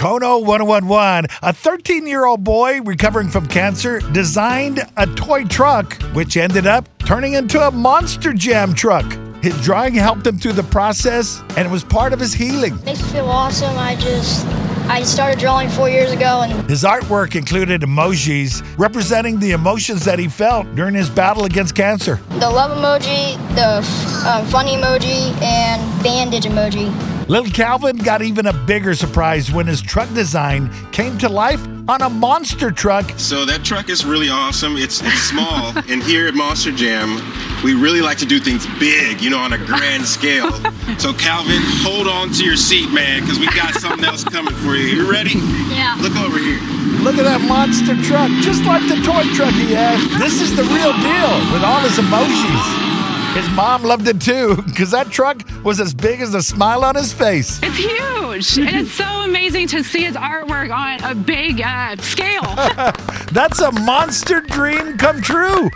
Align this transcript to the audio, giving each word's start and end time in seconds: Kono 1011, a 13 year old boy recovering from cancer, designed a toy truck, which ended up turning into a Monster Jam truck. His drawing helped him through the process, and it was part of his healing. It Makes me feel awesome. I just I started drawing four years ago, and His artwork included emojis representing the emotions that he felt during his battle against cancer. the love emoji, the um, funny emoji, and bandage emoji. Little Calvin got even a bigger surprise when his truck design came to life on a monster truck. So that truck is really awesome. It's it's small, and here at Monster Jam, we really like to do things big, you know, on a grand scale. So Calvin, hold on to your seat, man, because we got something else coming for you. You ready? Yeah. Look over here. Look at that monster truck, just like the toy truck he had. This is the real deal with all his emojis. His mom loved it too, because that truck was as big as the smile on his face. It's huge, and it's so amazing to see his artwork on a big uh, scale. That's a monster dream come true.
Kono 0.00 0.42
1011, 0.42 1.26
a 1.42 1.52
13 1.52 2.06
year 2.06 2.24
old 2.24 2.42
boy 2.42 2.80
recovering 2.80 3.28
from 3.28 3.46
cancer, 3.46 4.00
designed 4.12 4.80
a 4.96 5.06
toy 5.08 5.44
truck, 5.44 5.92
which 6.14 6.38
ended 6.38 6.66
up 6.66 6.88
turning 7.00 7.34
into 7.34 7.60
a 7.60 7.70
Monster 7.70 8.32
Jam 8.32 8.72
truck. 8.72 9.04
His 9.42 9.60
drawing 9.60 9.92
helped 9.92 10.26
him 10.26 10.38
through 10.38 10.54
the 10.54 10.62
process, 10.62 11.42
and 11.54 11.66
it 11.66 11.70
was 11.70 11.84
part 11.84 12.14
of 12.14 12.18
his 12.18 12.32
healing. 12.32 12.76
It 12.78 12.84
Makes 12.86 13.02
me 13.02 13.08
feel 13.10 13.26
awesome. 13.26 13.76
I 13.76 13.94
just 13.96 14.46
I 14.88 15.02
started 15.02 15.38
drawing 15.38 15.68
four 15.68 15.90
years 15.90 16.12
ago, 16.12 16.46
and 16.48 16.70
His 16.70 16.82
artwork 16.82 17.36
included 17.36 17.82
emojis 17.82 18.64
representing 18.78 19.38
the 19.38 19.50
emotions 19.50 20.06
that 20.06 20.18
he 20.18 20.28
felt 20.28 20.74
during 20.74 20.94
his 20.94 21.10
battle 21.10 21.44
against 21.44 21.74
cancer. 21.74 22.18
the 22.38 22.48
love 22.48 22.70
emoji, 22.70 23.36
the 23.54 24.26
um, 24.26 24.46
funny 24.46 24.76
emoji, 24.76 25.38
and 25.42 26.02
bandage 26.02 26.44
emoji. 26.44 27.19
Little 27.30 27.52
Calvin 27.52 27.96
got 27.98 28.22
even 28.22 28.46
a 28.46 28.52
bigger 28.52 28.92
surprise 28.92 29.52
when 29.52 29.64
his 29.64 29.80
truck 29.80 30.12
design 30.14 30.68
came 30.90 31.16
to 31.18 31.28
life 31.28 31.64
on 31.88 32.02
a 32.02 32.10
monster 32.10 32.72
truck. 32.72 33.08
So 33.18 33.44
that 33.44 33.62
truck 33.62 33.88
is 33.88 34.04
really 34.04 34.28
awesome. 34.28 34.74
It's 34.76 35.00
it's 35.00 35.30
small, 35.30 35.70
and 35.88 36.02
here 36.02 36.26
at 36.26 36.34
Monster 36.34 36.72
Jam, 36.72 37.22
we 37.62 37.74
really 37.74 38.00
like 38.00 38.18
to 38.18 38.26
do 38.26 38.40
things 38.40 38.66
big, 38.80 39.20
you 39.20 39.30
know, 39.30 39.38
on 39.38 39.52
a 39.52 39.58
grand 39.58 40.06
scale. 40.06 40.50
So 40.98 41.14
Calvin, 41.14 41.62
hold 41.86 42.08
on 42.08 42.32
to 42.32 42.44
your 42.44 42.56
seat, 42.56 42.90
man, 42.90 43.20
because 43.22 43.38
we 43.38 43.46
got 43.54 43.74
something 43.74 44.04
else 44.04 44.24
coming 44.24 44.54
for 44.66 44.74
you. 44.74 44.98
You 44.98 45.08
ready? 45.08 45.38
Yeah. 45.70 45.94
Look 46.02 46.16
over 46.16 46.36
here. 46.36 46.58
Look 46.98 47.14
at 47.14 47.30
that 47.30 47.46
monster 47.46 47.94
truck, 48.02 48.26
just 48.42 48.64
like 48.64 48.82
the 48.90 48.98
toy 49.06 49.22
truck 49.38 49.54
he 49.54 49.70
had. 49.70 50.02
This 50.18 50.42
is 50.42 50.50
the 50.56 50.66
real 50.74 50.90
deal 50.98 51.32
with 51.54 51.62
all 51.62 51.78
his 51.78 51.94
emojis. 51.94 52.89
His 53.34 53.48
mom 53.50 53.84
loved 53.84 54.08
it 54.08 54.20
too, 54.20 54.56
because 54.66 54.90
that 54.90 55.10
truck 55.10 55.42
was 55.62 55.78
as 55.78 55.94
big 55.94 56.20
as 56.20 56.32
the 56.32 56.42
smile 56.42 56.84
on 56.84 56.96
his 56.96 57.12
face. 57.12 57.60
It's 57.62 57.76
huge, 57.76 58.58
and 58.58 58.76
it's 58.76 58.90
so 58.92 59.04
amazing 59.04 59.68
to 59.68 59.84
see 59.84 60.02
his 60.02 60.16
artwork 60.16 60.74
on 60.74 61.02
a 61.04 61.14
big 61.14 61.62
uh, 61.62 61.96
scale. 61.98 62.42
That's 63.32 63.60
a 63.60 63.70
monster 63.70 64.40
dream 64.40 64.98
come 64.98 65.22
true. 65.22 65.70